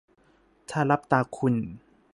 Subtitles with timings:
[0.69, 1.55] ถ้าลับตาคุณ